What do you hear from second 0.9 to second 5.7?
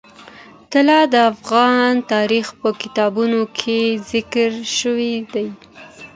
د افغان تاریخ په کتابونو کې ذکر شوی دي.